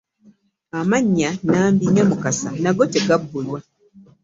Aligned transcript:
Amannya 0.79 1.29
Nambi 1.51 1.85
ne 1.91 2.03
Mukasa 2.09 2.49
nago 2.63 2.83
tegabbulwa. 2.93 3.59